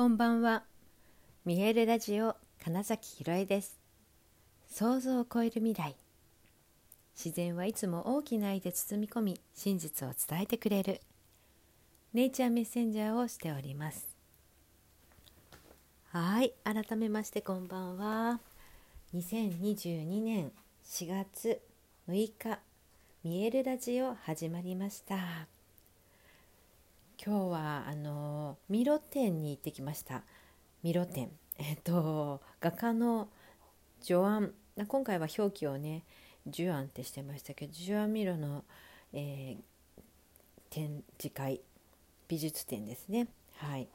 [0.00, 0.62] こんばんは。
[1.44, 3.78] 見えるラジオ金崎ひろえです。
[4.66, 5.94] 想像を超える未来。
[7.14, 11.02] 自然はいつも大きな愛で包み込み、真実を伝えてくれる。
[12.14, 14.08] ネイチャーメッセンジャーをしております。
[16.12, 18.40] はい、改めましてこんばんは。
[19.14, 20.50] 2022年
[20.82, 21.60] 4月
[22.08, 22.58] 6日、
[23.22, 25.59] 見えるラジオ始まりました。
[27.22, 30.22] 今日はあのミロ展に行ってきました。
[30.82, 31.28] ミロ展
[31.58, 33.28] えっと画家の
[34.00, 34.54] ジョアン。
[34.88, 36.06] 今回は表記をね
[36.46, 38.64] ジュアンってしてましたけどジュアン・ミロの、
[39.12, 40.02] えー、
[40.70, 41.60] 展示会。
[42.26, 43.28] 美術展ですね。
[43.56, 43.88] はい。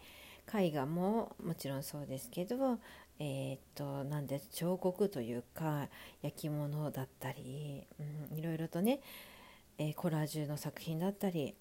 [0.53, 2.77] 絵画ももちろんそうですけど
[3.17, 5.88] えー、っとなんで彫刻というか
[6.21, 7.88] 焼き物だったり、
[8.30, 8.99] うん、いろいろとね、
[9.80, 11.55] えー、コラージュの作品だったり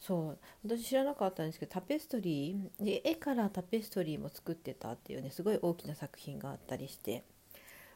[0.00, 7.24] そう私知らなかったんですけどタペストリーで絵からタペストリーも作ってたっていうねすごい大きな作品があったりして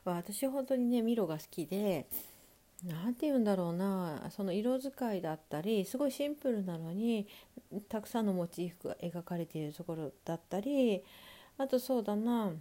[0.05, 2.07] 私本当にねミロが好きで
[2.85, 7.27] 何て言うんだろうなその色使いだったりすごいシンプルなのに
[7.89, 11.03] たくさんのモチーフが描かれているところだったり
[11.59, 12.53] あとそうだな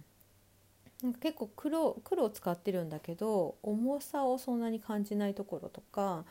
[1.02, 6.24] なんか結構黒黒を使ってるんだけど重さをそんなに感じないところとか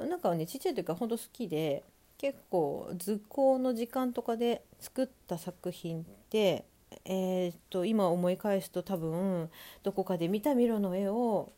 [0.00, 1.84] なんかねちっちゃい時からほんと好きで
[2.18, 6.64] 結構図工の時間とかで作った作品って
[7.04, 9.50] えー、っと今思い返すと多分
[9.82, 11.52] どこかで見たミロの絵を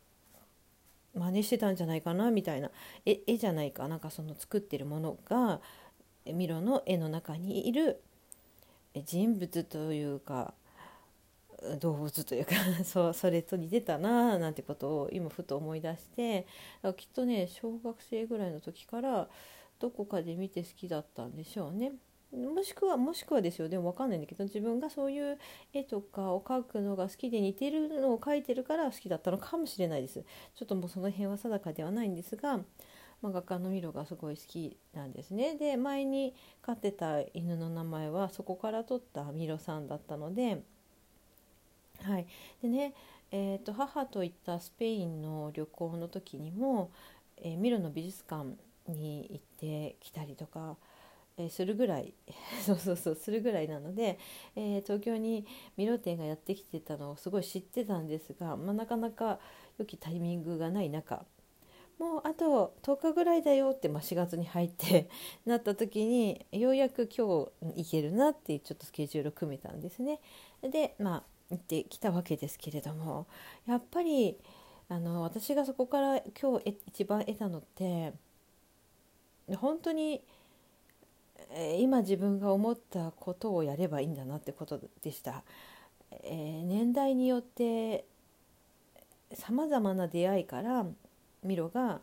[1.13, 2.71] 真似してたんじゃないかなみたいな
[3.05, 5.61] 絵絵じゃないかなんかその作ってるものが
[6.25, 8.01] ミロの絵の中にいる
[9.05, 10.53] 人物というか
[11.79, 12.51] 動物というか
[12.85, 16.45] そうそれと似てたななんてことを今ふと思い出して
[16.97, 19.27] きっとね小学生ぐらいの時から
[19.79, 21.93] どこかで見て好きだったんでしょうね。
[22.31, 23.69] もしくはもしくはですよ。
[23.69, 25.37] でも分かんないんだけど自分がそういう
[25.73, 30.23] 絵とかを描くのが好きで似てるのを描いてるから好きだったのかもしれないです。
[30.55, 32.57] ちょっともうその辺は定かではないんですが、
[33.21, 35.55] まあ、画家のミロがすごい好きなんですね。
[35.55, 40.63] で前に飼ってた犬の名前はそこから取ったミロさんだったので
[42.03, 42.27] はい。
[42.61, 42.93] でね
[43.29, 46.91] えーと、母と行ったスペインの旅行の時にも、
[47.37, 48.55] えー、ミロの美術館
[48.91, 50.77] に行ってきたりとか、
[51.37, 52.13] えー、するぐらい
[52.65, 54.17] そうそうそうするぐらいなので、
[54.55, 59.39] えー、東京にミロ店がやってきてたのをすごい知ってたんですが、まあ、なかなか
[59.77, 61.25] 良きタイミングがない中
[61.99, 65.09] もうあと10日ぐらいだよって、まあ、4月に入って
[65.45, 70.19] なった時にようやく今日行けるなってちょっとスケジュールを組めたんですね。
[70.61, 73.25] でまあ行ってきたわけですけれども
[73.65, 74.37] やっぱり
[74.89, 78.13] あの私がそこから今日一番得たのって
[79.55, 80.21] 本当に、
[81.51, 85.43] えー、今自分が思ったことをやればいいんだなってことでした。
[86.11, 88.05] えー、年代によって
[89.33, 90.85] さまざまな出会いから
[91.43, 91.99] ミロが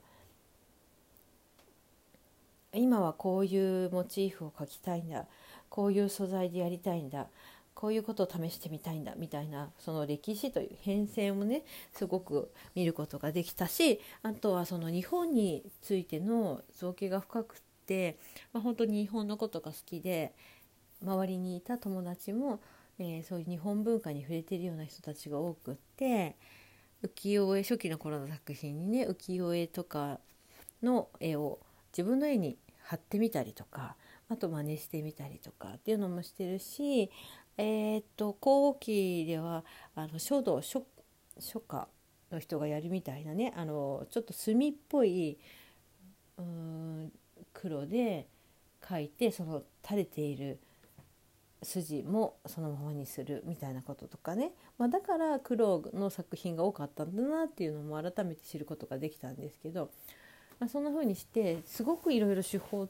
[2.73, 5.27] 今はこういうモチーフを描きたいんだ
[5.69, 7.27] こういう素材でやりたいんだ
[7.75, 18.17] こういうことを試してみたいんだみたいなその歴史という変遷をねすごく見ることができたしあとはその日本についての造形が深くって、
[18.53, 20.33] まあ、本当に日本のことが好きで
[21.03, 22.61] 周りにいた友達も、
[22.99, 26.37] えー、そういう日本文化に触れてるような人たちが多くって
[27.03, 30.21] 浮世絵初期の頃の作品にね浮世絵とか
[30.83, 31.59] の絵を
[31.93, 33.97] 自分の絵に貼ってみたりとか
[34.29, 37.11] あと真似してみたりとかっていうのもしてるし
[37.57, 40.85] えー、と後期ではあの書道書
[41.39, 41.89] 書家
[42.33, 45.39] の人がやるみたいなねあのちょっと墨っぽい
[46.39, 47.13] うん
[47.53, 48.27] 黒で
[48.83, 50.59] 描いてその垂れている
[51.63, 59.91] 筋もそのままにするみたいなこととかね、まあ、だから黒の作品が多かったんだなっていうのも改めて知ることができたんですけど、
[60.61, 62.87] まあ、そんな風にしてすごくいろいろ手法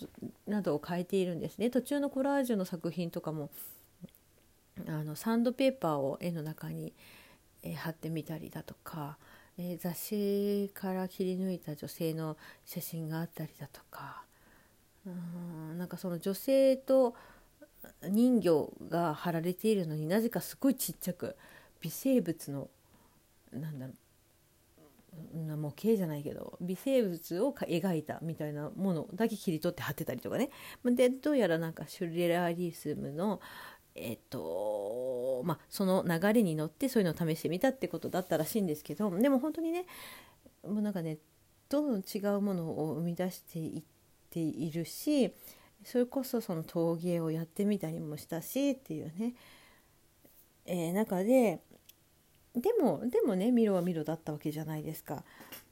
[0.47, 1.71] などを変えているんですね。
[1.71, 3.51] 途中のコラージュの作品とかも
[4.89, 6.93] あのサンドペーパーを絵の中に、
[7.63, 9.19] え、貼ってみたりだとか、
[9.59, 14.25] え、雑誌から切り抜いた女性の写真があったりだとか
[15.07, 17.15] うんなんかその女性と
[18.09, 21.37] 人魚が貼られているのになぜかすごいちっちゃく
[21.81, 22.69] 微生物の
[23.53, 23.97] なんだろう
[25.57, 30.51] 模型じゃないけど微生物を描いたみたいなものだけ切り取って貼ってたりとかね。
[30.85, 33.41] でどうやらなんかシュレラリスムの
[33.97, 39.87] えっとまあ、その流れに乗ってそういうのを試してみたってことだったらしいんですけどでも本当にね
[40.67, 41.19] もうなんかね
[41.69, 43.83] どんどん違うものを生み出していっ
[44.31, 45.33] ているし
[45.85, 49.35] それこそその陶芸をやってみたりもしたしっていうね。
[50.67, 51.61] えー、中で
[52.55, 55.25] でもでもねミロはミロだったわけじゃないですか。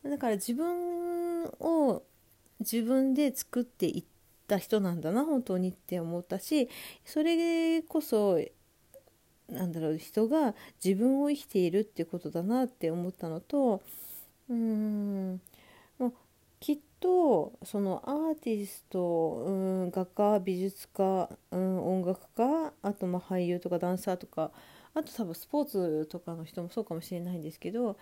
[0.05, 2.03] だから自分を
[2.61, 4.05] 自分で作っていっ
[4.47, 6.69] た人なんだな本当にって思ったし
[7.05, 8.41] それこそ
[9.49, 13.83] なんだろう人が自分を生きているってことだなって思ったのと
[14.49, 15.41] うん
[15.99, 16.13] もう
[16.61, 19.51] きっとそのアーティスト、う
[19.87, 24.51] ん、画家美術家、うん、音楽家あとまあ俳優とかダンサーとか
[24.95, 27.97] あと多分スポーツとかの人もそうかもしれないんですけど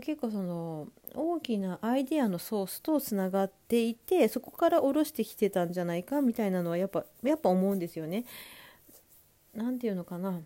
[0.00, 8.24] 結構その大きなアイデアのソースとつながっていてそこから下ろしてきてたんじゃないかみたいなのはやっぱやっぱ思うんですよね。
[9.54, 10.40] なんていうのかな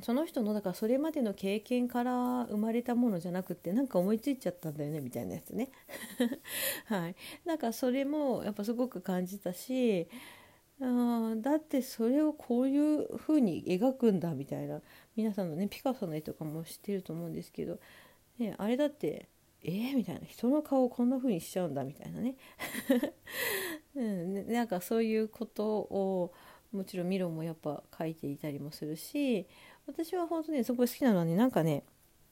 [0.00, 5.70] その人のだからそれまでの経験から生まれたものじゃなくてなんか思いついちゃったんだよねみたいなやつね。
[6.86, 10.08] はい、なんかそれもやっぱすごく感じたし
[10.80, 14.80] あだってそれをこういう風に描くんだみたいな
[15.14, 17.78] 皆さんのねピカソの絵とかも知ってると思うんですけど、
[18.38, 19.28] ね、あれだって
[19.64, 22.34] えー、みたいな人の顔をこんな風にしちゃうんだみたいなね、
[23.94, 26.32] うん、なんかそういうことを
[26.72, 29.46] もちろんミロもやっぱ描いていたりもするし
[29.86, 31.84] 私は本当にすごい好きなのはねなんかね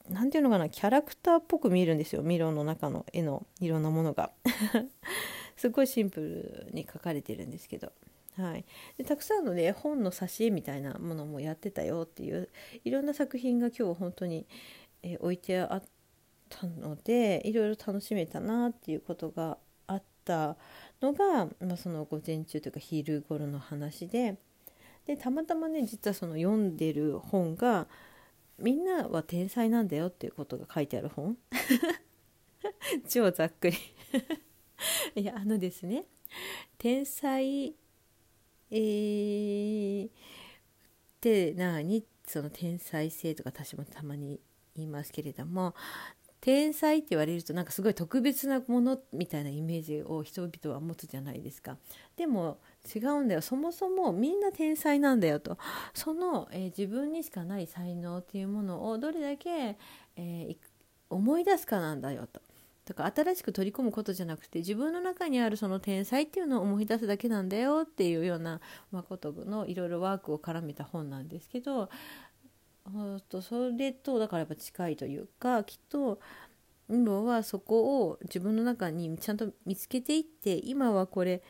[0.09, 4.33] 何ていうのかなキャラクターっぽく見えるんですよミロの中の絵のいろんなものが。
[5.57, 7.93] すごいシンプルに描かれてるんですけど。
[8.37, 8.65] はい、
[8.97, 12.49] でたくさんのね本の挿絵みたいなものもやってたよっていう
[12.85, 14.47] いろんな作品が今日本当に、
[15.03, 15.83] え、置いてあっ
[16.49, 20.57] たのでいろいろ楽しめたなっていうことがあった
[21.01, 24.37] のが、まあ、その午前中というか昼頃の話で。
[25.07, 27.89] でたまたまね実はその読んでる本が
[28.61, 31.39] 「みんなは天才なんだよ」っていうことが書いてある本。
[33.09, 33.77] 超ざっくり。
[35.17, 36.05] いやあのですね
[36.79, 37.75] 天才
[38.71, 40.11] えー、
[41.21, 42.05] で何？
[42.27, 44.41] その天才性とか私もたまに
[44.83, 45.75] いますけれども
[46.41, 51.77] 天才って言われるとなんかすごい特別なものみたいなイメージを人々は持つじゃないですか。
[52.17, 52.59] でも
[52.95, 53.43] 違うんだよ。
[53.43, 55.59] そもそもみんな天才なんだよと。
[55.93, 59.77] その、えー、自分にしかない才能っていうものをどれだけ、
[60.17, 60.57] えー、
[61.11, 62.41] 思い出すかなんだよと。
[62.87, 68.61] だか新しく取り込むことじゃなくて自分の中にあるその天才っていうのを思い出すだけなんだよっていうような
[68.91, 71.89] 誠のいろいろワークを絡めた本なんですけど
[73.29, 76.21] とそれとだからやっぱ近いというかきっと
[76.89, 81.43] 今はそこを自分の中にちゃんと見つけていって今はこれ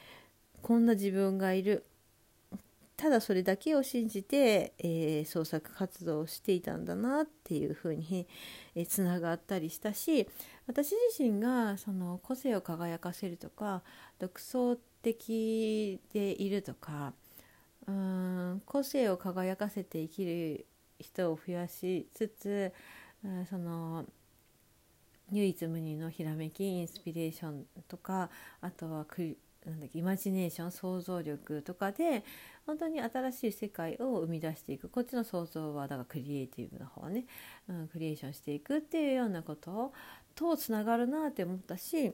[0.62, 1.84] こんな自分がいる。
[3.00, 8.28] ただそれだけを信じて、えー、創作活動をしていたんだなっていうふうに
[8.86, 10.28] つな、えー、がったりしたし
[10.66, 13.80] 私自身がその個性を輝かせるとか
[14.18, 17.14] 独創的でいるとか
[17.86, 17.94] うー
[18.56, 20.66] ん個性を輝かせて生きる
[21.00, 22.72] 人を増やしつつ
[23.48, 24.04] その
[25.32, 28.30] 唯一無二のひらめきインスピレーションとか
[28.60, 29.36] あとはク
[29.66, 32.24] なんだっけイマジネーション想像力とかで
[32.66, 34.88] 本当に新しい世界を生み出していく。
[34.88, 37.26] こっちの想像はだからクリエイティブの方ね、
[37.68, 39.92] うん、クリエーションしていくっていうようなこと
[40.34, 42.12] とつながるなって思ったし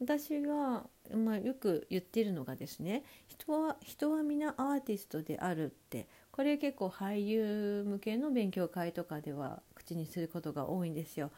[0.00, 0.84] 私が、
[1.14, 11.30] まあ、よく言ってるのがですね人は人は皆アーティストであるってこれ結構俳優向けの勉強会とかでは口にすることが多いんですよ。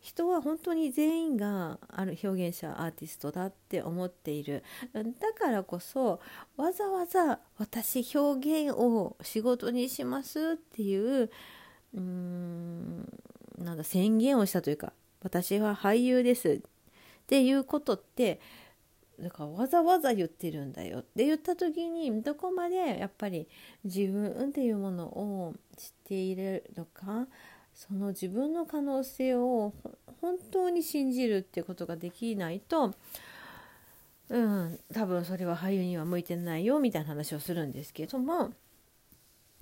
[0.00, 6.20] 人は本当に全員がある表現者アーティストだって思っているだからこそ
[6.56, 11.30] わざわざ私表現を仕事にしますっていう
[11.94, 13.08] うん
[13.58, 16.62] なんだ宣言をしたというか私は俳優です
[17.28, 18.40] っていうことって
[19.20, 23.46] だからわざわざ言ってるんだよって言った時にどこまでやっぱり
[23.84, 27.26] 自分っていうものを知っているのか
[27.74, 29.74] その自分の可能性を
[30.22, 32.94] 本当に信じるってことができないと
[34.30, 38.52] うん多分それは俳優には向いてないよみたいな話をするんですけども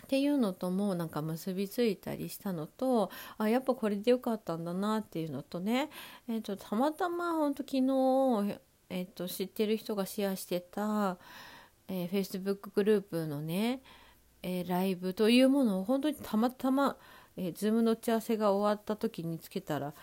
[0.06, 5.90] っていうのともなんか結びついたりしたのとあやっぱこれでよかったんだなっていうのとね、
[6.28, 11.18] えーと、たまたま本当昨日、えーと、知ってる人がシェアしてた、
[11.88, 13.82] えー、Facebook グループのね、
[14.42, 16.96] えー、ライブというものを本当にたまたま
[17.36, 19.94] えー、Zoom の打ち合わせが終わった時につけたら、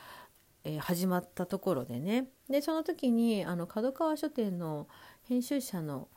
[0.63, 2.27] えー、始まったところでね。
[2.49, 4.87] でその時にあの角川書店の
[5.23, 6.07] 編集者の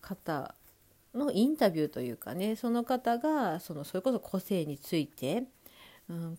[0.00, 0.54] 方
[1.14, 5.44] のインタビューというかねその方がそのそれこそ個性について、
[6.08, 6.38] うん、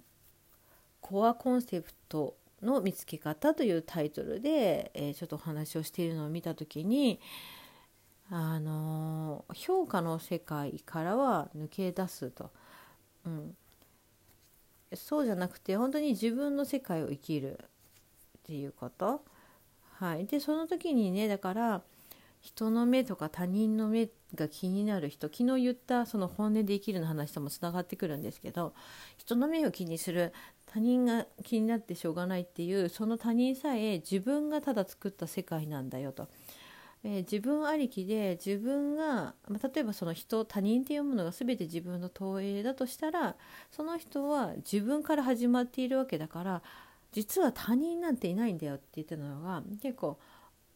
[1.01, 7.19] コアコンセプトの見つけ方というタイトルで、えー、ちょっとお話をしているのを見た時に
[8.29, 12.51] あの評価の世界からは抜け出すと、
[13.25, 13.55] うん、
[14.95, 19.23] そうじゃなくて本当に自分の世界を生きるっていうこと。
[19.97, 21.81] はい、でその時にねだから
[22.41, 28.73] 人の目とか他人の目ってが気になる人昨日言ったその本音で生きるの話ともつながってくるんですけど
[29.17, 30.33] 人の目を気にする
[30.65, 36.27] 他人が気になってしょうがないっていうその他人さえ自分がただ作った世界なんだよと。
[37.07, 43.35] えー、自分ありきで自分が、まあ、例えばその人他人っていうものが全て自分の投影だとしたら
[43.71, 46.61] その人は自分から始まっているわけだから
[47.11, 50.17] 実は他人なんていないんだよって言ってたのが結構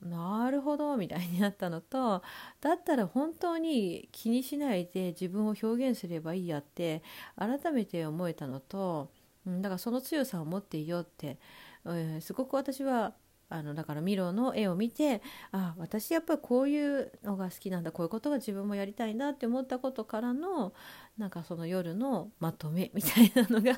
[0.01, 2.23] なるほどみたいになったのと
[2.61, 7.03] だったら本当に気にしないで自分を表現すればいいやって
[7.37, 9.11] 改めて思えたのと
[9.45, 11.37] だからその強さを持っていようって、
[11.85, 13.13] えー、すごく私は
[13.49, 20.73] あのだからミロの絵を見てあ私やっぱりこういうのが好きなんだこういうことが自分もやりたいなって思ったことからの
[21.17, 23.77] なんかその夜のまとめみたいなのが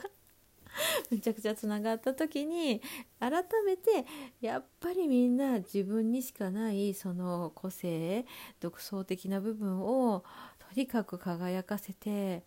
[1.09, 2.81] めちゃくちゃつながった時に
[3.19, 4.05] 改めて
[4.39, 8.25] やっぱりみんな自分にしかないその個性
[8.59, 10.23] 独創的な部分を
[10.59, 12.43] とにかく輝かせて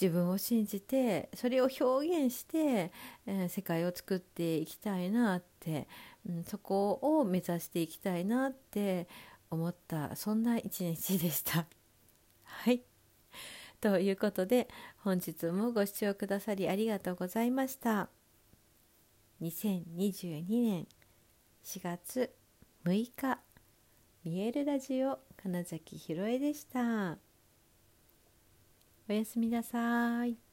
[0.00, 2.92] 自分を信じてそれを表現して、
[3.26, 5.88] えー、世界を作っていきたいなって、
[6.28, 9.08] うん、そこを目指していきたいなって
[9.50, 11.66] 思ったそんな一日でした。
[12.42, 12.82] はい
[13.84, 18.08] ということで本日もご視聴くださりありがとうございました。
[19.42, 20.86] 2022年
[21.62, 22.34] 4月
[22.86, 23.40] 6日
[24.24, 27.18] 見えるラジオ金崎ひろえでした。
[29.06, 30.43] おやすみなさい。